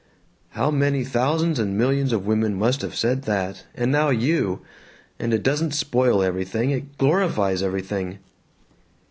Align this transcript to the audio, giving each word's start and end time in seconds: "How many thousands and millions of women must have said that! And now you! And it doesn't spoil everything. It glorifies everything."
"How 0.57 0.71
many 0.71 1.03
thousands 1.03 1.59
and 1.59 1.77
millions 1.77 2.11
of 2.11 2.25
women 2.25 2.55
must 2.57 2.81
have 2.81 2.95
said 2.95 3.21
that! 3.25 3.65
And 3.75 3.91
now 3.91 4.09
you! 4.09 4.61
And 5.19 5.31
it 5.31 5.43
doesn't 5.43 5.75
spoil 5.75 6.23
everything. 6.23 6.71
It 6.71 6.97
glorifies 6.97 7.61
everything." 7.61 8.17